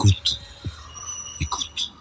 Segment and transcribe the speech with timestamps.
[0.00, 0.40] Écoute.
[1.42, 1.92] Écoute.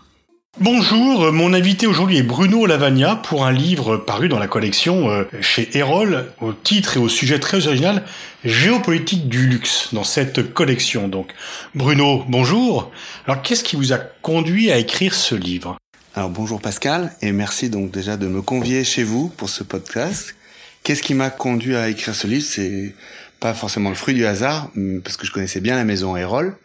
[0.58, 5.26] Bonjour, mon invité aujourd'hui est Bruno Lavagna pour un livre paru dans la collection euh,
[5.42, 8.06] chez Erol au titre et au sujet très original
[8.46, 11.10] Géopolitique du luxe dans cette collection.
[11.10, 11.34] Donc
[11.76, 12.90] Bruno, bonjour.
[13.28, 15.78] Alors qu'est-ce qui vous a conduit à écrire ce livre?
[16.16, 20.38] Alors bonjour Pascal et merci donc déjà de me convier chez vous pour ce podcast.
[20.84, 22.46] Qu'est-ce qui m'a conduit à écrire ce livre?
[22.48, 22.96] C'est
[23.42, 24.70] pas forcément le fruit du hasard
[25.04, 26.56] parce que je connaissais bien la maison Erol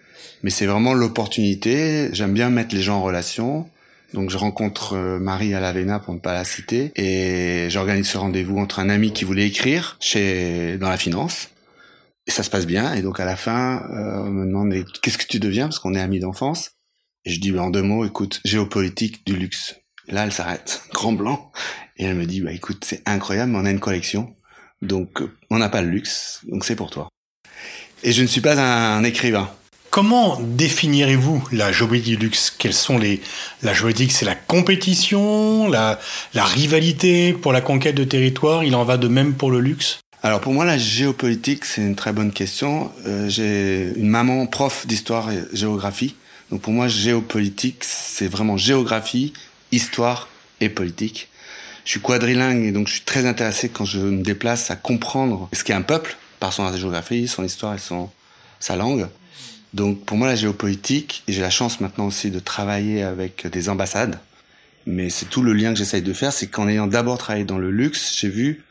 [0.42, 2.08] mais c'est vraiment l'opportunité.
[2.12, 3.68] J'aime bien mettre les gens en relation.
[4.14, 8.16] Donc je rencontre euh, Marie à l'Avena pour ne pas la citer et j'organise ce
[8.16, 11.48] rendez-vous entre un ami qui voulait écrire chez dans la finance
[12.28, 15.18] et ça se passe bien et donc à la fin euh, on me demande qu'est-ce
[15.18, 15.66] que tu deviens?
[15.66, 16.76] Parce qu'on est amis d'enfance
[17.24, 19.74] et je dis bah, en deux mots écoute géopolitique du luxe.
[20.06, 21.50] Là elle s'arrête grand blanc
[21.96, 24.36] et elle me dit bah écoute c'est incroyable mais on a une collection
[24.80, 27.08] donc euh, on n'a pas le luxe donc c'est pour toi.
[28.04, 29.50] Et je ne suis pas un écrivain.
[29.94, 32.52] Comment définirez-vous la géopolitique du luxe?
[32.58, 33.20] Quelles sont les
[33.62, 36.00] la C'est la compétition, la,
[36.34, 38.64] la rivalité pour la conquête de territoire.
[38.64, 40.00] Il en va de même pour le luxe?
[40.24, 42.90] Alors pour moi, la géopolitique, c'est une très bonne question.
[43.06, 46.16] Euh, j'ai une maman prof d'histoire et géographie.
[46.50, 49.32] Donc pour moi, géopolitique, c'est vraiment géographie,
[49.70, 50.28] histoire
[50.60, 51.28] et politique.
[51.84, 55.48] Je suis quadrilingue et donc je suis très intéressé quand je me déplace à comprendre
[55.52, 58.10] ce qu'est un peuple par son géographie, son histoire et son
[58.58, 59.06] sa langue.
[59.74, 64.20] Donc pour moi la géopolitique, j'ai la chance maintenant aussi de travailler avec des ambassades,
[64.86, 67.58] mais c'est tout le lien que j'essaye de faire, c'est qu'en ayant d'abord travaillé dans
[67.58, 68.62] le luxe, j'ai vu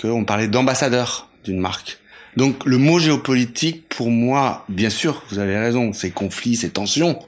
[0.00, 1.98] qu'on parlait d'ambassadeur d'une marque.
[2.36, 7.20] Donc le mot géopolitique, pour moi, bien sûr, vous avez raison, c'est conflit, c'est tension,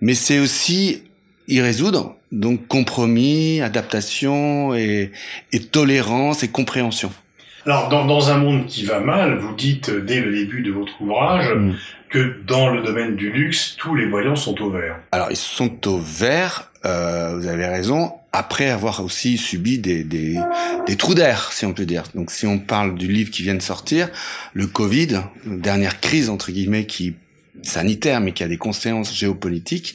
[0.00, 1.04] mais c'est aussi
[1.46, 5.12] y résoudre, donc compromis, adaptation et,
[5.52, 7.12] et tolérance et compréhension.
[7.66, 11.00] Alors, dans, dans, un monde qui va mal, vous dites dès le début de votre
[11.00, 11.74] ouvrage mm.
[12.10, 14.98] que dans le domaine du luxe, tous les voyants sont au vert.
[15.12, 20.38] Alors, ils sont au vert, euh, vous avez raison, après avoir aussi subi des, des,
[20.86, 22.04] des trous d'air, si on peut dire.
[22.14, 24.10] Donc, si on parle du livre qui vient de sortir,
[24.52, 27.14] le Covid, dernière crise, entre guillemets, qui
[27.62, 29.94] sanitaire, mais qui a des conséquences géopolitiques.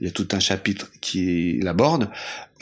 [0.00, 2.10] Il y a tout un chapitre qui l'aborde.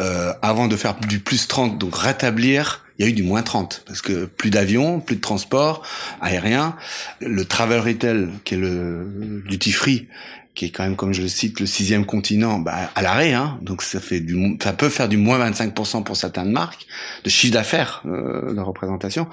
[0.01, 3.43] Euh, avant de faire du plus 30, donc rétablir il y a eu du moins
[3.43, 5.83] 30 parce que plus d'avions, plus de transport
[6.21, 6.77] aérien,
[7.21, 10.09] le travel retail qui est le duty free
[10.57, 13.59] qui est quand même comme je le cite le sixième continent bah, à l'arrêt hein,
[13.61, 16.87] donc ça fait du ça peut faire du moins 25% pour certaines marques
[17.23, 19.29] de chiffre d'affaires euh, de représentation.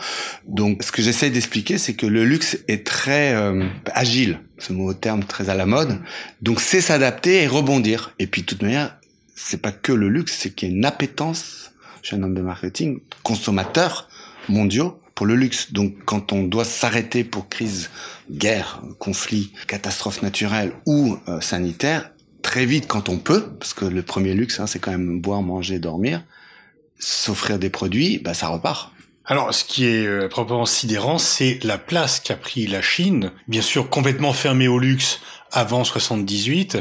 [0.46, 4.42] Donc ce que j'essaye d'expliquer c'est que le luxe est très euh, agile.
[4.60, 6.00] Ce mot terme très à la mode.
[6.42, 8.14] Donc c'est s'adapter et rebondir.
[8.20, 8.98] Et puis de toute manière
[9.34, 11.73] c'est pas que le luxe c'est qu'il y a une appétence
[12.04, 14.10] je de marketing, consommateurs
[14.50, 15.72] mondiaux pour le luxe.
[15.72, 17.90] Donc quand on doit s'arrêter pour crise,
[18.30, 24.04] guerre, conflit, catastrophe naturelle ou euh, sanitaire, très vite quand on peut, parce que le
[24.04, 26.24] premier luxe, hein, c'est quand même boire, manger, dormir,
[27.00, 28.92] s'offrir des produits, bah, ça repart.
[29.26, 33.62] Alors, ce qui est euh, proprement sidérant, c'est la place qu'a pris la Chine, bien
[33.62, 36.78] sûr complètement fermée au luxe avant 78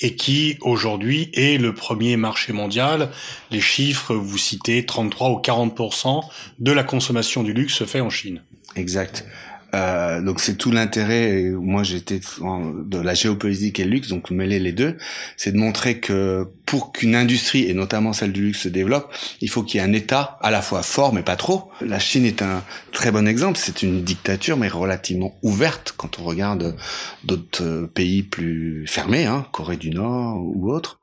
[0.00, 3.10] et qui aujourd'hui est le premier marché mondial.
[3.50, 6.22] Les chiffres, vous citez 33 ou 40%
[6.58, 8.42] de la consommation du luxe se fait en Chine.
[8.74, 9.26] Exact.
[9.74, 11.50] Euh, donc c'est tout l'intérêt.
[11.50, 14.96] Moi j'étais de la géopolitique et le luxe, donc mêler les deux,
[15.36, 19.48] c'est de montrer que pour qu'une industrie et notamment celle du luxe se développe, il
[19.48, 21.70] faut qu'il y ait un État à la fois fort mais pas trop.
[21.80, 22.62] La Chine est un
[22.92, 23.58] très bon exemple.
[23.58, 26.76] C'est une dictature mais relativement ouverte quand on regarde
[27.24, 31.00] d'autres pays plus fermés, hein, Corée du Nord ou autres.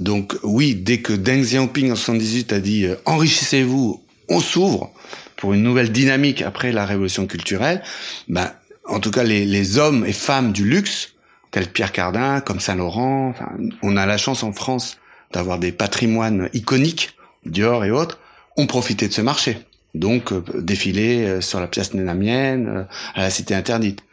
[0.00, 4.90] Donc oui, dès que Deng Xiaoping en 78 a dit euh, enrichissez-vous, on s'ouvre
[5.36, 7.82] pour une nouvelle dynamique après la révolution culturelle,
[8.28, 8.52] ben,
[8.86, 11.14] en tout cas les, les hommes et femmes du luxe,
[11.50, 13.34] tels Pierre Cardin, comme Saint-Laurent,
[13.82, 14.98] on a la chance en France
[15.32, 18.18] d'avoir des patrimoines iconiques, Dior et autres,
[18.56, 19.58] ont profité de ce marché.
[19.94, 22.84] Donc euh, défiler euh, sur la pièce Nénamienne, euh,
[23.14, 24.04] à la cité interdite.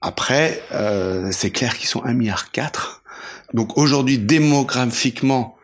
[0.00, 3.02] Après, euh, c'est clair qu'ils sont un milliard quatre.
[3.54, 5.56] Donc aujourd'hui, démographiquement,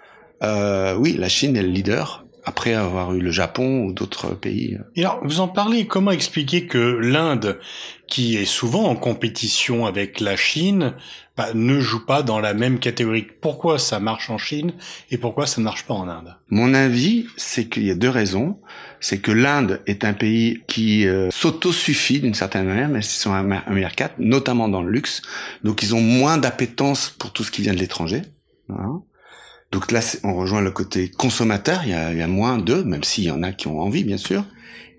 [0.43, 4.79] oui, la Chine est le leader après avoir eu le Japon ou d'autres pays.
[4.97, 7.59] Et alors, vous en parlez, comment expliquer que l'Inde,
[8.07, 10.95] qui est souvent en compétition avec la Chine,
[11.37, 13.27] bah, ne joue pas dans la même catégorie?
[13.43, 14.73] Pourquoi ça marche en Chine
[15.11, 16.37] et pourquoi ça ne marche pas en Inde?
[16.49, 18.59] Mon avis, c'est qu'il y a deux raisons.
[18.99, 23.33] C'est que l'Inde est un pays qui euh, s'autosuffit d'une certaine manière, mais ils sont
[23.33, 25.21] un, milliard quatre, notamment dans le luxe.
[25.65, 28.23] Donc ils ont moins d'appétence pour tout ce qui vient de l'étranger.
[28.69, 28.89] Voilà.
[29.73, 31.83] Donc là, on rejoint le côté consommateur.
[31.85, 33.81] Il y a, il y a moins d'eux, même s'il y en a qui ont
[33.81, 34.45] envie, bien sûr.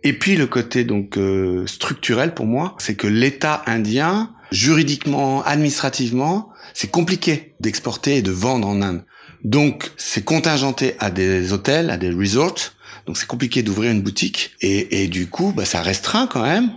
[0.03, 6.49] Et puis le côté donc euh, structurel pour moi, c'est que l'État indien juridiquement, administrativement,
[6.73, 9.03] c'est compliqué d'exporter et de vendre en Inde.
[9.43, 12.73] Donc, c'est contingenté à des hôtels, à des resorts.
[13.05, 14.51] Donc, c'est compliqué d'ouvrir une boutique.
[14.61, 16.71] Et, et du coup, bah, ça restreint quand même.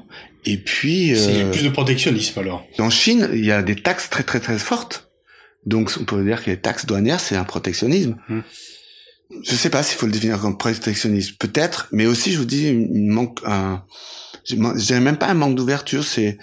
[0.44, 1.14] Et puis...
[1.16, 2.66] C'est euh, plus de protectionnisme alors.
[2.78, 5.11] En Chine, il y a des taxes très très très fortes.
[5.64, 8.16] Donc, on peut dire que les taxes douanières, c'est un protectionnisme.
[8.28, 8.40] Hmm.
[9.44, 11.36] Je sais pas s'il faut le définir comme protectionnisme.
[11.38, 13.84] Peut-être, mais aussi, je vous dis, il manque un...
[14.44, 16.36] Je dirais même pas un manque d'ouverture, c'est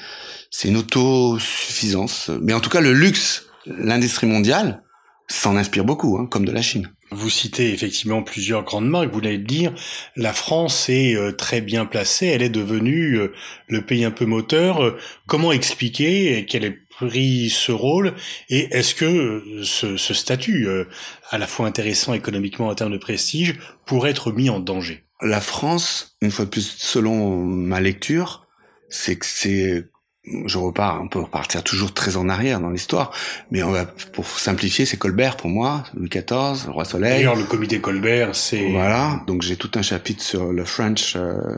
[0.50, 2.32] c'est une autosuffisance.
[2.42, 4.84] Mais en tout cas, le luxe, l'industrie mondiale,
[5.28, 6.90] s'en inspire beaucoup, hein, comme de la Chine.
[7.12, 9.12] Vous citez effectivement plusieurs grandes marques.
[9.12, 9.74] Vous l'allez dire,
[10.16, 12.28] la France est euh, très bien placée.
[12.28, 13.34] Elle est devenue euh,
[13.68, 14.84] le pays un peu moteur.
[14.84, 18.14] Euh, Comment expliquer qu'elle ait pris ce rôle
[18.50, 20.86] Et est-ce que euh, ce, ce statut, euh,
[21.30, 25.04] à la fois intéressant économiquement en termes de prestige, pourrait être mis en danger?
[25.22, 28.48] La France, une fois de plus, selon ma lecture,
[28.90, 29.86] c'est que c'est
[30.46, 33.12] je repars, on peut repartir toujours très en arrière dans l'histoire,
[33.52, 37.18] mais on va, pour simplifier, c'est Colbert pour moi, Louis XIV, le roi Soleil.
[37.18, 38.70] D'ailleurs, le comité Colbert, c'est...
[38.70, 41.58] Voilà, donc j'ai tout un chapitre sur le French euh,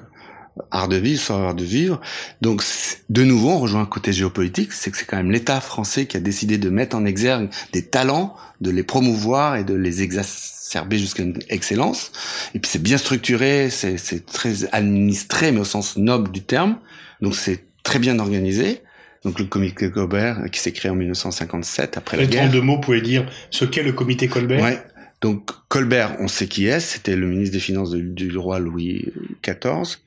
[0.70, 2.02] art de vivre, sur l'art de vivre.
[2.42, 2.64] Donc
[3.10, 6.18] de nouveau, on rejoint un côté géopolitique, c'est que c'est quand même l'État français qui
[6.18, 10.98] a décidé de mettre en exergue des talents, de les promouvoir et de les exacerber
[10.98, 12.12] jusqu'à une excellence.
[12.54, 16.78] Et puis c'est bien structuré, c'est très administré, mais au sens noble du terme.
[17.22, 18.82] Donc c'est très bien organisé.
[19.24, 22.50] Donc le comité Colbert, qui s'est créé en 1957 après la guerre.
[22.50, 24.64] 32 mots, vous pouvez dire ce qu'est le comité Colbert?
[24.64, 24.84] Ouais.
[25.22, 29.14] Donc Colbert, on sait qui est, c'était le ministre des Finances du roi Louis
[29.44, 29.98] XIV.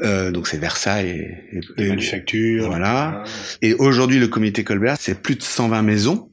[0.00, 2.66] Euh, donc c'est Versailles et, et- manufactures.
[2.66, 3.24] Voilà.
[3.60, 6.30] Et aujourd'hui, le comité Colbert, c'est plus de 120 maisons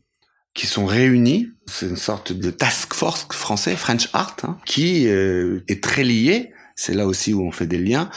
[0.54, 1.50] qui sont réunies.
[1.68, 6.52] C'est une sorte de task force français, French Art, hein, qui euh, est très lié.
[6.76, 8.10] C'est là aussi où on fait des liens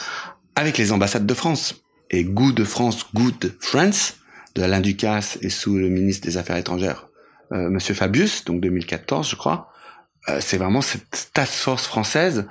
[0.55, 1.83] avec les ambassades de France.
[2.09, 4.15] Et Good de France, Good France,
[4.55, 7.07] de Alain Ducasse et sous le ministre des Affaires étrangères,
[7.51, 9.69] euh, Monsieur Fabius, donc 2014, je crois.
[10.29, 12.45] Euh, c'est vraiment cette task force française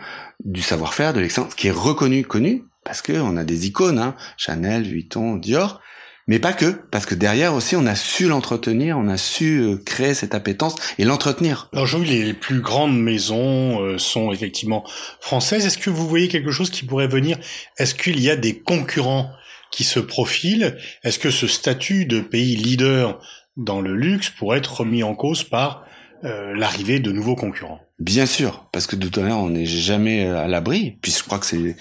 [0.45, 4.15] du savoir-faire, de l'excellence, qui est reconnue, connue, parce que on a des icônes, hein,
[4.37, 5.81] Chanel, Vuitton, Dior,
[6.29, 9.77] mais pas que, parce que derrière aussi, on a su l'entretenir, on a su euh,
[9.77, 11.69] créer cette appétence et l'entretenir.
[11.73, 14.85] Alors les les plus grandes maisons euh, sont effectivement
[15.21, 15.67] françaises.
[15.67, 17.39] Est-ce que vous voyez quelque chose qui pourrait venir?
[17.79, 19.33] Est-ce qu'il y a des concurrents
[19.73, 20.77] qui se profilent?
[21.03, 23.21] Est-ce que ce statut de pays leader
[23.57, 25.85] dans le luxe pourrait être remis en cause par
[26.25, 27.81] euh, l'arrivée de nouveaux concurrents?
[27.99, 30.99] Bien sûr, parce que de toute manière, on n'est jamais euh, à l'abri.
[31.03, 31.77] Puis je crois que c'est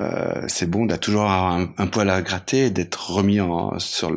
[0.00, 3.38] euh, c'est bon d'être toujours un, poil à gratter, d'être remis
[3.78, 4.12] sur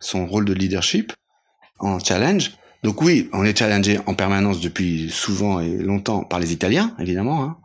[0.00, 1.12] son rôle de leadership
[1.78, 2.52] en challenge.
[2.82, 7.42] Donc oui, on est challengé en permanence depuis souvent et longtemps par les Italiens, évidemment.
[7.42, 7.56] Hein.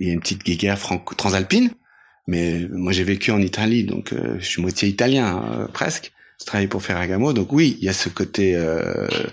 [0.00, 1.70] Il y a une petite guéguerre franco transalpine,
[2.26, 6.12] mais moi j'ai vécu en Italie, donc euh, je suis moitié italien euh, presque.
[6.40, 8.60] Je travaille pour Ferragamo, donc oui, il y a ce côté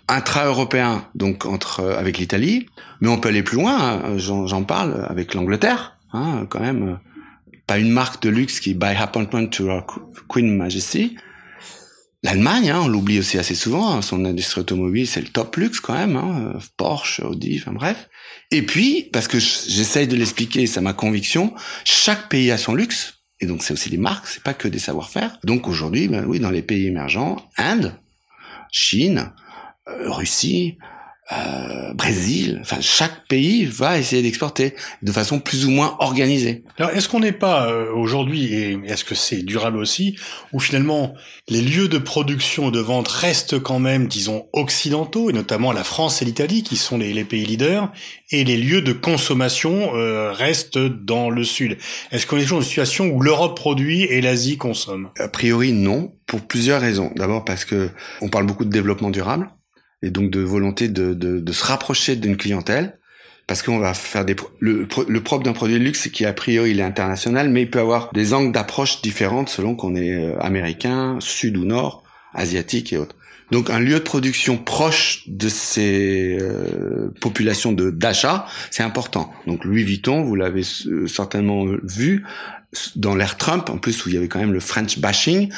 [0.07, 2.67] intra-européen, donc entre avec l'Italie,
[3.01, 3.75] mais on peut aller plus loin.
[3.79, 6.99] hein, J'en parle avec l'Angleterre, hein, quand même.
[7.71, 9.85] Pas une marque de luxe qui by appointment to our
[10.27, 11.15] Queen Majesty.
[12.21, 13.93] L'Allemagne, hein, on l'oublie aussi assez souvent.
[13.93, 16.17] hein, son industrie automobile, c'est le top luxe quand même.
[16.17, 18.09] Hein, Porsche, Audi, enfin bref.
[18.51, 21.53] Et puis, parce que j'essaye de l'expliquer, c'est ma conviction,
[21.85, 23.21] chaque pays a son luxe.
[23.39, 25.39] Et donc, c'est aussi des marques, c'est pas que des savoir-faire.
[25.45, 27.97] Donc, aujourd'hui, ben oui, dans les pays émergents, Inde,
[28.73, 29.31] Chine,
[29.87, 30.77] euh, Russie,
[31.31, 36.63] euh, Brésil, enfin, chaque pays va essayer d'exporter de façon plus ou moins organisée.
[36.77, 40.17] Alors, est-ce qu'on n'est pas euh, aujourd'hui, et est-ce que c'est durable aussi,
[40.53, 41.13] où finalement
[41.47, 45.83] les lieux de production et de vente restent quand même, disons, occidentaux, et notamment la
[45.83, 47.91] France et l'Italie, qui sont les, les pays leaders,
[48.31, 51.77] et les lieux de consommation euh, restent dans le sud?
[52.11, 55.09] Est-ce qu'on est toujours dans une situation où l'Europe produit et l'Asie consomme?
[55.17, 57.11] A priori, non, pour plusieurs raisons.
[57.15, 57.89] D'abord parce que
[58.21, 59.49] on parle beaucoup de développement durable
[60.01, 62.97] et donc de volonté de, de, de se rapprocher d'une clientèle.
[63.47, 66.31] Parce qu'on va faire des pro- le, le propre d'un produit de luxe, c'est qu'a
[66.31, 70.13] priori il est international, mais il peut avoir des angles d'approche différentes selon qu'on est
[70.13, 72.03] euh, américain, sud ou nord,
[72.33, 73.15] asiatique et autres.
[73.51, 79.33] Donc un lieu de production proche de ces euh, populations de d'achat, c'est important.
[79.47, 82.23] Donc Louis Vuitton, vous l'avez euh, certainement vu
[82.95, 85.51] dans l'ère Trump, en plus où il y avait quand même le French bashing,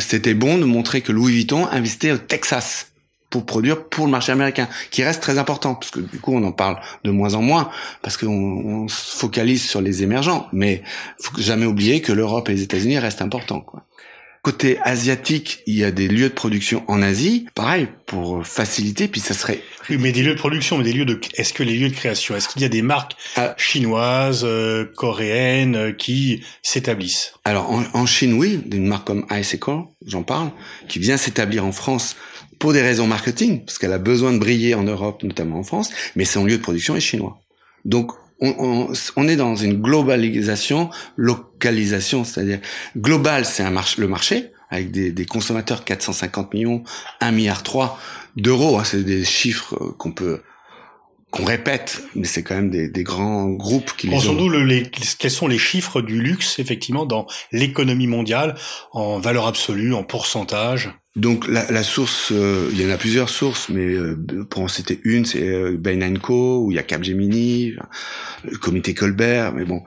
[0.00, 2.92] c'était bon de montrer que Louis Vuitton investait au Texas
[3.34, 6.44] pour produire pour le marché américain, qui reste très important, parce que du coup on
[6.44, 7.68] en parle de moins en moins,
[8.00, 10.84] parce qu'on on se focalise sur les émergents, mais
[11.20, 13.60] faut jamais oublier que l'Europe et les États-Unis restent importants.
[13.60, 13.82] Quoi.
[14.42, 19.20] côté asiatique, il y a des lieux de production en Asie, pareil, pour faciliter, puis
[19.20, 19.60] ça serait...
[19.90, 21.20] Oui, mais des lieux de production, mais des lieux de...
[21.34, 23.54] Est-ce que les lieux de création, est-ce qu'il y a des marques ah.
[23.56, 27.32] chinoises, euh, coréennes, euh, qui s'établissent?
[27.44, 30.52] Alors, en, Chine, oui, d'une marque comme Icicle, j'en parle,
[30.88, 32.14] qui vient s'établir en France
[32.64, 35.90] pour des raisons marketing, parce qu'elle a besoin de briller en Europe, notamment en France,
[36.16, 37.38] mais son lieu de production est chinois.
[37.84, 42.60] Donc, on, on, est dans une globalisation, localisation, c'est-à-dire
[42.96, 46.82] global, c'est un marché, le marché avec des, des, consommateurs 450 millions,
[47.20, 47.98] 1 milliard 3
[48.36, 48.78] d'euros.
[48.78, 50.40] Hein, c'est des chiffres euh, qu'on peut
[51.30, 54.48] qu'on répète, mais c'est quand même des, des, grands groupes qui les ont...
[54.48, 54.84] le, les,
[55.18, 58.54] quels sont les chiffres du luxe, effectivement, dans l'économie mondiale,
[58.92, 60.94] en valeur absolue, en pourcentage?
[61.16, 64.16] Donc la, la source, euh, il y en a plusieurs sources, mais euh,
[64.50, 67.74] pour en citer une, c'est euh, Bain Co, où il y a Capgemini,
[68.42, 69.84] le comité Colbert, mais bon,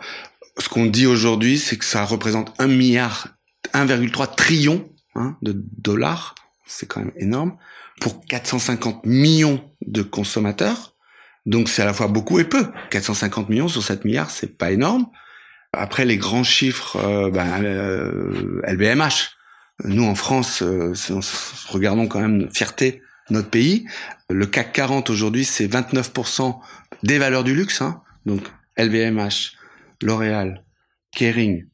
[0.57, 3.27] ce qu'on dit aujourd'hui, c'est que ça représente un milliard,
[3.73, 6.33] 1,3 trillion hein, de dollars,
[6.65, 7.57] c'est quand même énorme,
[7.99, 10.95] pour 450 millions de consommateurs.
[11.45, 12.67] Donc c'est à la fois beaucoup et peu.
[12.89, 15.07] 450 millions sur 7 milliards, c'est pas énorme.
[15.73, 17.61] Après les grands chiffres, euh, ben,
[18.67, 19.36] LVMH,
[19.83, 20.93] nous, en France, euh,
[21.69, 23.85] regardons quand même fierté notre pays.
[24.29, 26.59] Le CAC 40 aujourd'hui, c'est 29%
[27.03, 27.81] des valeurs du luxe.
[27.81, 28.01] Hein.
[28.25, 28.41] Donc
[28.77, 29.53] LVMH,
[30.01, 30.63] L'Oréal,
[31.11, 31.65] Kering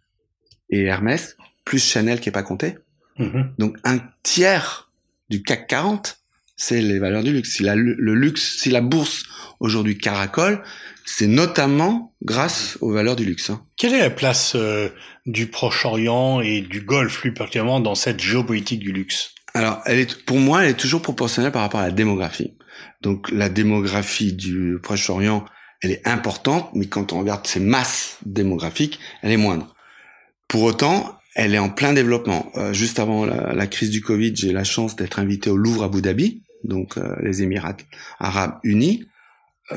[0.70, 2.78] et Hermès, plus Chanel qui est pas compté.
[3.20, 3.52] Mm-hmm.
[3.58, 4.92] Donc un tiers
[5.30, 6.20] du CAC 40,
[6.58, 7.56] c'est les valeurs du luxe.
[7.56, 9.24] Si la, le luxe, si la bourse
[9.60, 10.62] aujourd'hui caracole,
[11.06, 13.50] c'est notamment grâce aux valeurs du luxe.
[13.50, 13.66] Hein.
[13.78, 14.90] Quelle est la place euh,
[15.26, 20.24] du Proche-Orient et du Golfe plus particulièrement dans cette géopolitique du luxe Alors, elle est,
[20.24, 22.54] pour moi, elle est toujours proportionnelle par rapport à la démographie.
[23.02, 25.46] Donc, la démographie du Proche-Orient,
[25.82, 29.74] elle est importante, mais quand on regarde ses masses démographiques, elle est moindre.
[30.48, 32.52] Pour autant, elle est en plein développement.
[32.56, 35.86] Euh, juste avant la, crise du Covid, j'ai la chance d'être invité au Louvre à
[35.86, 37.78] Abu Dhabi, donc euh, les Émirats
[38.20, 39.06] arabes unis,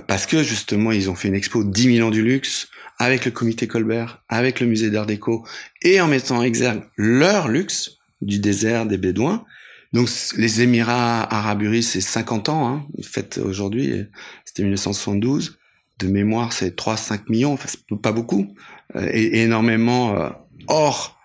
[0.06, 3.30] parce que justement ils ont fait une expo 10 000 ans du luxe avec le
[3.30, 5.46] comité Colbert, avec le musée d'art déco
[5.82, 9.44] et en mettant en exergue leur luxe du désert des Bédouins.
[9.92, 14.06] Donc les Émirats arabes unis c'est 50 ans, hein, fait aujourd'hui,
[14.44, 15.58] c'était 1972.
[15.98, 17.68] De mémoire c'est 3-5 millions, enfin
[18.02, 18.54] pas beaucoup,
[18.94, 20.28] et, énormément euh,
[20.68, 21.18] hors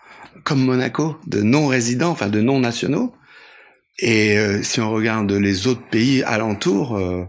[0.43, 3.13] comme Monaco de non-résidents, enfin de non-nationaux.
[3.99, 7.25] Et euh, si on regarde les autres pays alentours, euh,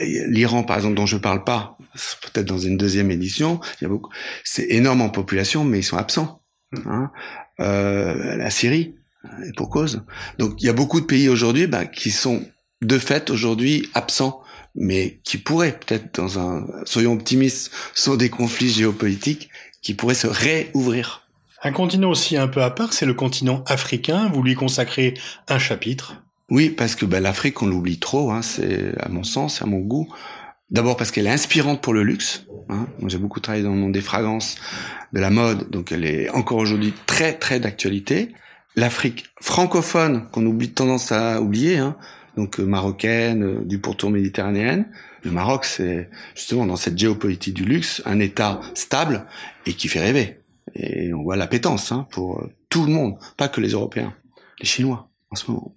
[0.00, 1.78] l'Iran par exemple dont je parle pas,
[2.22, 4.10] peut-être dans une deuxième édition, il y a beaucoup,
[4.44, 6.42] c'est énorme en population, mais ils sont absents.
[6.86, 7.10] Hein.
[7.60, 8.94] Euh, la Syrie,
[9.46, 10.04] et pour cause.
[10.38, 12.46] Donc il y a beaucoup de pays aujourd'hui bah, qui sont
[12.80, 14.42] de fait aujourd'hui absents,
[14.74, 19.50] mais qui pourraient peut-être dans un, soyons optimistes, sur des conflits géopolitiques,
[19.82, 21.28] qui pourraient se réouvrir.
[21.62, 24.30] Un continent aussi un peu à part, c'est le continent africain.
[24.32, 25.14] Vous lui consacrez
[25.48, 26.22] un chapitre.
[26.50, 28.32] Oui, parce que ben, l'Afrique, on l'oublie trop.
[28.32, 30.08] Hein, c'est à mon sens, à mon goût.
[30.70, 32.46] D'abord parce qu'elle est inspirante pour le luxe.
[32.68, 32.86] Hein.
[33.06, 34.56] J'ai beaucoup travaillé dans le monde des fragrances,
[35.12, 38.32] de la mode, donc elle est encore aujourd'hui très très d'actualité.
[38.76, 41.96] L'Afrique francophone qu'on oublie tendance à oublier, hein,
[42.36, 44.86] donc euh, marocaine, euh, du pourtour méditerranéenne.
[45.24, 49.26] Le Maroc, c'est justement dans cette géopolitique du luxe, un État stable
[49.66, 50.38] et qui fait rêver.
[50.74, 54.14] Et on voit l'appétence hein, pour euh, tout le monde, pas que les Européens,
[54.60, 55.74] les Chinois en ce moment.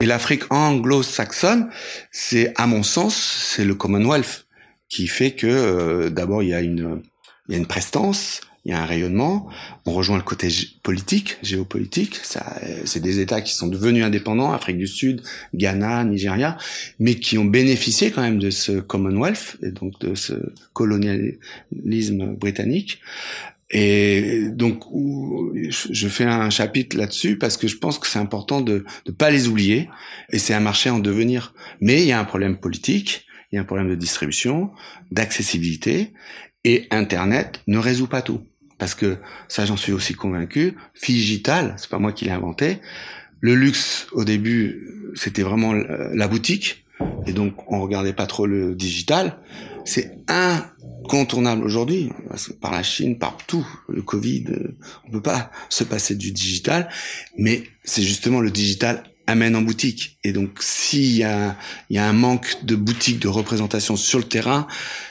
[0.00, 1.70] Et l'Afrique anglo-saxonne,
[2.12, 4.46] c'est à mon sens, c'est le Commonwealth
[4.88, 7.02] qui fait que euh, d'abord il y a une
[7.48, 9.48] il y a une prestance, il y a un rayonnement.
[9.86, 10.48] On rejoint le côté
[10.82, 12.16] politique, géopolitique.
[12.22, 15.22] Ça, c'est des États qui sont devenus indépendants, Afrique du Sud,
[15.54, 16.58] Ghana, Nigeria,
[16.98, 20.34] mais qui ont bénéficié quand même de ce Commonwealth et donc de ce
[20.74, 23.00] colonialisme britannique.
[23.70, 24.84] Et donc,
[25.62, 29.30] je fais un chapitre là-dessus parce que je pense que c'est important de ne pas
[29.30, 29.88] les oublier.
[30.30, 31.54] Et c'est un marché en devenir.
[31.80, 34.70] Mais il y a un problème politique, il y a un problème de distribution,
[35.10, 36.12] d'accessibilité.
[36.64, 38.42] Et Internet ne résout pas tout.
[38.78, 40.76] Parce que ça, j'en suis aussi convaincu.
[40.94, 42.78] Figital, c'est pas moi qui l'ai inventé.
[43.40, 46.84] Le luxe, au début, c'était vraiment la boutique.
[47.26, 49.38] Et donc, on regardait pas trop le digital.
[49.88, 52.10] C'est incontournable aujourd'hui,
[52.60, 54.76] par la Chine, partout, le Covid, euh,
[55.06, 56.90] on peut pas se passer du digital,
[57.38, 60.18] mais c'est justement le digital amène en boutique.
[60.24, 61.56] Et donc, s'il y a,
[61.88, 64.66] y a un manque de boutique, de représentation sur le terrain,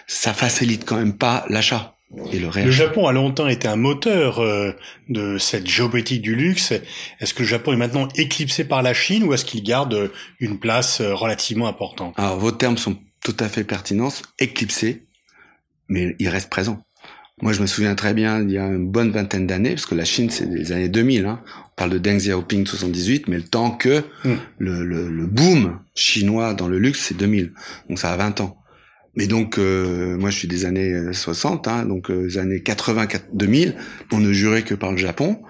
[0.05, 1.95] ça facilite quand même pas l'achat.
[2.31, 4.73] Et le, le, Japon a longtemps été un moteur euh,
[5.09, 6.71] de cette géopolitique du luxe.
[7.19, 10.59] Est-ce que le Japon est maintenant éclipsé par la Chine ou est-ce qu'il garde une
[10.59, 12.13] place euh, relativement importante?
[12.15, 14.09] Alors vos termes sont tout à fait pertinents.
[14.39, 15.05] Éclipsé,
[15.89, 16.83] mais il reste présent.
[17.41, 19.93] Moi, je me souviens très bien, il y a une bonne vingtaine d'années, parce que
[19.93, 21.25] la Chine, c'est des années 2000.
[21.27, 21.39] Hein.
[21.65, 24.33] On parle de Deng Xiaoping 78, mais le temps que Mm.
[24.57, 27.53] le, le, le boom chinois dans le luxe, c'est 2000.
[27.89, 28.57] Donc ça a 20 ans.
[29.15, 32.61] Mais donc, euh, moi, je suis des années euh, 60, hein, donc euh, les années
[32.61, 33.75] 80, 2000,
[34.11, 35.41] on ne jurait que par le Japon.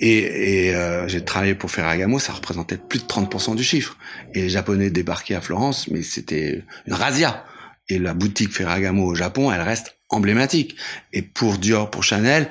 [0.00, 3.96] Et, et euh, j'ai travaillé pour Ferragamo, ça représentait plus de 30% du chiffre.
[4.34, 7.44] Et les Japonais débarquaient à Florence, mais c'était une razzia.
[7.88, 10.76] Et la boutique Ferragamo au Japon, elle reste emblématique.
[11.12, 12.48] Et pour Dior, pour Chanel,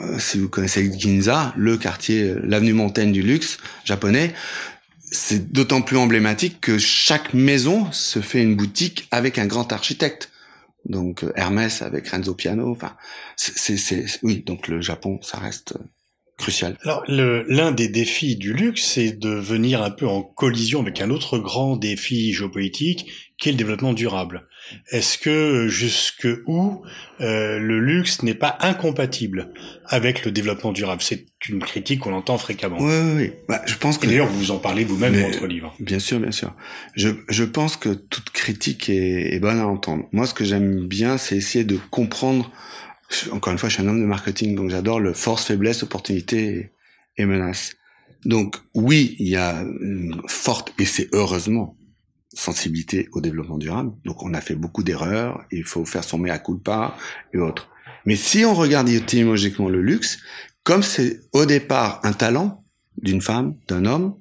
[0.00, 4.32] euh, si vous connaissez Ginza, le quartier, l'avenue Montaigne du luxe japonais,
[5.10, 10.30] c'est d'autant plus emblématique que chaque maison se fait une boutique avec un grand architecte.
[10.84, 12.96] Donc euh, Hermès avec Renzo Piano, enfin,
[13.36, 15.84] c'est- oui, donc le Japon, ça reste euh,
[16.38, 16.76] crucial.
[16.82, 21.00] Alors, le- l'un des défis du luxe, c'est de venir un peu en collision avec
[21.00, 23.06] un autre grand défi géopolitique,
[23.38, 24.46] qui est le développement durable.
[24.90, 26.82] Est-ce que jusque où
[27.20, 29.52] euh, le luxe n'est pas incompatible
[29.86, 31.02] avec le développement durable?
[31.02, 32.78] C'est une critique qu'on entend fréquemment.
[32.80, 33.32] Oui, oui, oui.
[33.48, 35.74] Bah, je pense que Et d'ailleurs, vous en parlez vous-même dans votre livre.
[35.80, 36.54] Bien sûr, bien sûr.
[36.94, 40.04] Je, je pense que toute critique est, est bonne à entendre.
[40.12, 42.50] Moi, ce que j'aime bien, c'est essayer de comprendre.
[43.30, 46.72] Encore une fois, je suis un homme de marketing, donc j'adore le force, faiblesse, opportunité
[47.16, 47.74] et, menace.
[48.24, 51.76] Donc, oui, il y a une forte, et c'est heureusement,
[52.32, 53.92] sensibilité au développement durable.
[54.04, 56.96] Donc, on a fait beaucoup d'erreurs, il faut faire son mea culpa
[57.34, 57.68] et autres.
[58.06, 60.18] Mais si on regarde étymologiquement le luxe,
[60.64, 62.64] comme c'est au départ un talent
[62.96, 64.14] d'une femme, d'un homme,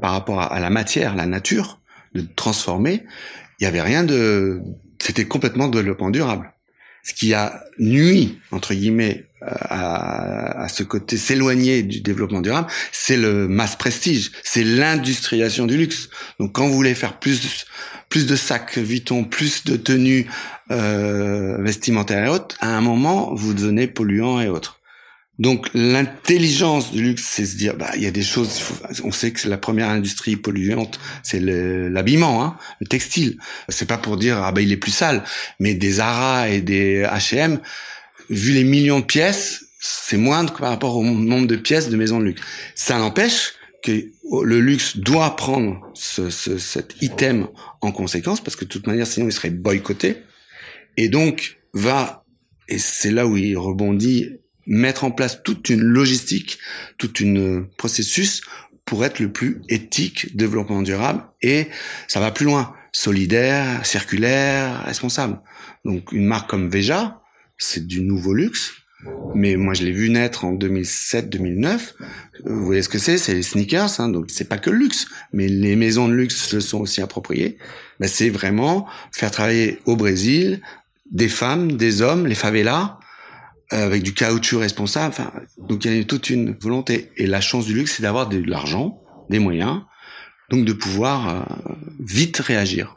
[0.00, 1.80] par rapport à, la matière, la nature,
[2.14, 3.04] de transformer,
[3.60, 4.62] il y avait rien de,
[5.00, 6.52] c'était complètement développement durable.
[7.08, 13.16] Ce qui a nuit entre guillemets à, à ce côté s'éloigner du développement durable, c'est
[13.16, 16.10] le mass prestige, c'est l'industrialisation du luxe.
[16.38, 17.64] Donc quand vous voulez faire plus
[18.10, 20.26] plus de sacs Vuitton, plus de tenues
[20.70, 24.77] euh, vestimentaires et autres, à un moment vous devenez polluant et autres.
[25.38, 28.60] Donc l'intelligence du luxe, c'est se dire, bah il y a des choses.
[29.04, 33.38] on sait que c'est la première industrie polluante, c'est le- l'habillement, hein, le textile.
[33.68, 35.22] C'est pas pour dire ah bah il est plus sale,
[35.60, 37.60] mais des Zara et des H&M,
[38.30, 41.96] vu les millions de pièces, c'est moindre que par rapport au nombre de pièces de
[41.96, 42.42] maisons de luxe.
[42.74, 43.52] Ça n'empêche
[43.84, 43.92] que
[44.42, 47.46] le luxe doit prendre ce, ce- cet item
[47.80, 50.16] en conséquence parce que de toute manière sinon il serait boycotté
[50.96, 52.24] et donc va
[52.68, 54.30] et c'est là où il rebondit
[54.68, 56.58] mettre en place toute une logistique,
[56.98, 58.42] tout une processus
[58.84, 61.68] pour être le plus éthique, développement durable et
[62.06, 65.40] ça va plus loin, solidaire, circulaire, responsable.
[65.84, 67.20] Donc une marque comme Veja,
[67.56, 68.72] c'est du nouveau luxe,
[69.34, 71.94] mais moi je l'ai vu naître en 2007-2009.
[72.44, 73.18] Vous voyez ce que c'est?
[73.18, 76.36] C'est les sneakers, hein, donc c'est pas que le luxe, mais les maisons de luxe
[76.36, 77.58] se sont aussi appropriées.
[78.00, 80.60] Ben, c'est vraiment faire travailler au Brésil
[81.10, 83.07] des femmes, des hommes, les favelas, euh,
[83.70, 85.08] avec du caoutchouc responsable.
[85.08, 87.10] Enfin, donc il y a toute une volonté.
[87.16, 89.00] Et la chance du luxe, c'est d'avoir de l'argent,
[89.30, 89.82] des moyens,
[90.50, 91.42] donc de pouvoir euh,
[92.00, 92.96] vite réagir.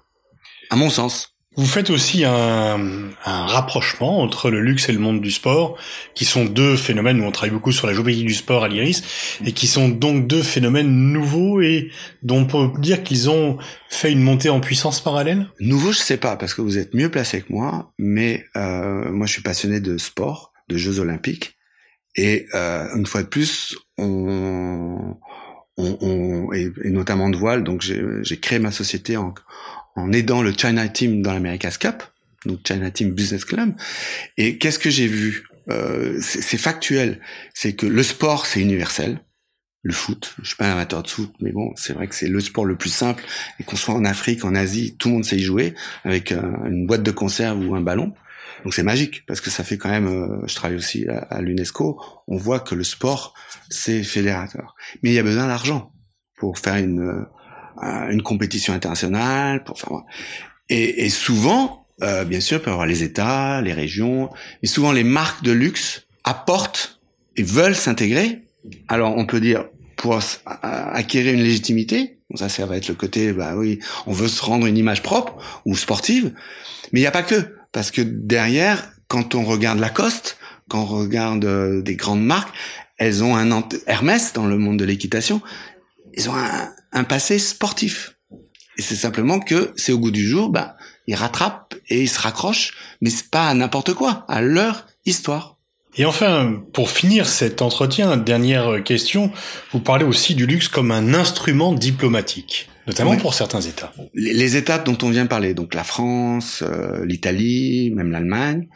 [0.70, 1.28] À mon sens.
[1.58, 2.80] Vous faites aussi un,
[3.26, 5.78] un rapprochement entre le luxe et le monde du sport,
[6.16, 9.04] qui sont deux phénomènes où on travaille beaucoup sur la géopolitique du sport à l'IRIS,
[9.46, 11.92] et qui sont donc deux phénomènes nouveaux et
[12.24, 13.58] dont on peut dire qu'ils ont
[13.90, 15.50] fait une montée en puissance parallèle?
[15.60, 19.28] Nouveau, je sais pas, parce que vous êtes mieux placé que moi, mais euh, moi
[19.28, 21.58] je suis passionné de sport, de Jeux olympiques,
[22.16, 25.18] et euh, une fois de plus, on,
[26.54, 29.34] et, notamment de voile, donc j'ai créé ma société en,
[30.12, 32.04] aidant le China Team dans l'America's Cup,
[32.46, 33.74] donc China Team Business Club.
[34.38, 35.46] Et qu'est-ce que j'ai vu?
[35.70, 37.22] Euh, C'est c'est factuel,
[37.54, 39.22] c'est que le sport c'est universel.
[39.84, 42.28] Le foot, je suis pas un amateur de foot, mais bon, c'est vrai que c'est
[42.28, 43.24] le sport le plus simple,
[43.60, 46.42] et qu'on soit en Afrique, en Asie, tout le monde sait y jouer avec euh,
[46.68, 48.14] une boîte de conserve ou un ballon.
[48.64, 50.08] Donc c'est magique parce que ça fait quand même.
[50.08, 52.00] euh, je travaille aussi à, l'UNESCO.
[52.28, 53.34] On voit que le sport
[53.70, 55.92] c'est fédérateur, mais il y a besoin d'argent
[56.38, 57.02] pour faire une
[57.82, 59.64] euh, une compétition internationale.
[59.64, 59.90] Pour faire
[60.70, 64.30] et, et souvent, euh, bien sûr, il peut y avoir les États, les régions,
[64.62, 67.02] mais souvent les marques de luxe apportent
[67.36, 68.44] et veulent s'intégrer.
[68.88, 69.66] Alors on peut dire
[70.02, 70.20] pour
[70.64, 72.18] acquérir une légitimité.
[72.36, 75.38] Ça, ça va être le côté, bah oui, on veut se rendre une image propre
[75.66, 76.34] ou sportive,
[76.92, 80.38] mais il n'y a pas que, parce que derrière, quand on regarde Lacoste,
[80.70, 82.54] quand on regarde euh, des grandes marques,
[82.98, 85.42] elles ont un Hermès dans le monde de l'équitation,
[86.14, 88.16] ils ont un, un passé sportif.
[88.78, 90.76] Et c'est simplement que c'est au goût du jour, bah,
[91.08, 95.58] ils rattrapent et ils se raccrochent, mais c'est pas à n'importe quoi, à leur histoire.
[95.98, 99.32] Et enfin, pour finir cet entretien, dernière question,
[99.74, 103.18] vous parlez aussi du luxe comme un instrument diplomatique, notamment Oui.
[103.18, 103.94] pour certains États.
[104.14, 108.68] les, les États dont on vient parler, donc la France, euh, l'Italie, même l'Allemagne,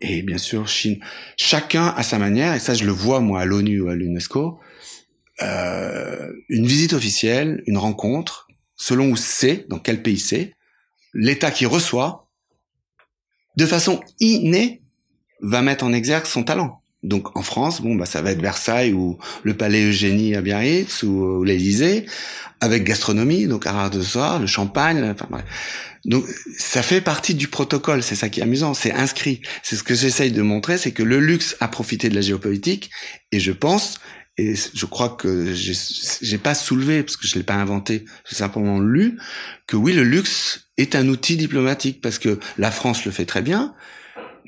[0.00, 1.00] et bien sûr Chine.
[1.36, 4.58] Chacun à sa manière, et ça je le vois moi à l'ONU ou à l'UNESCO,
[5.42, 10.54] euh, une visite officielle, une rencontre, selon où c'est, dans quel pays c'est,
[11.14, 12.28] l'État qui reçoit,
[13.56, 14.82] de façon innée,
[15.40, 16.82] va mettre en exergue son talent.
[17.02, 21.04] Donc en France, bon bah ça va être Versailles ou le Palais Eugénie à Biarritz
[21.04, 22.06] ou, l'Élysée,
[22.60, 25.44] avec gastronomie, donc à de soir, le champagne, enfin bref.
[26.04, 26.24] Donc
[26.56, 29.42] ça fait partie du protocole, c'est ça qui est amusant, c'est inscrit.
[29.62, 32.90] C'est ce que j'essaye de montrer, c'est que le luxe a profité de la géopolitique,
[33.30, 34.00] et je pense,
[34.36, 38.80] et je crois que j'ai pas soulevé parce que je l'ai pas inventé, j'ai simplement
[38.80, 39.18] lu
[39.66, 43.42] que oui, le luxe est un outil diplomatique parce que la France le fait très
[43.42, 43.74] bien,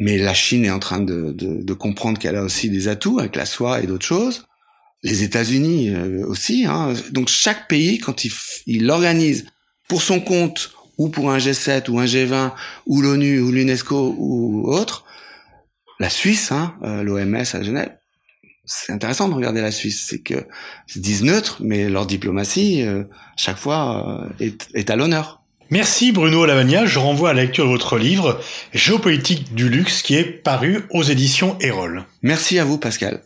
[0.00, 3.20] mais la Chine est en train de, de, de comprendre qu'elle a aussi des atouts
[3.20, 4.46] avec la soie et d'autres choses.
[5.02, 6.64] Les États-Unis euh, aussi.
[6.66, 6.94] Hein.
[7.12, 8.32] Donc chaque pays, quand il,
[8.66, 9.44] il organise
[9.88, 12.52] pour son compte ou pour un G7 ou un G20
[12.86, 15.04] ou l'ONU ou l'UNESCO ou autre,
[15.98, 17.94] la Suisse, hein, euh, l'OMS à Genève,
[18.64, 20.46] c'est intéressant de regarder la Suisse, c'est que
[20.94, 23.04] ils disent neutre, mais leur diplomatie, euh,
[23.36, 25.39] chaque fois, est, est, à l'honneur.
[25.70, 28.40] Merci Bruno Lavagna, je renvoie à la lecture de votre livre
[28.72, 32.06] Géopolitique du luxe qui est paru aux éditions Erol.
[32.22, 33.22] Merci à vous Pascal.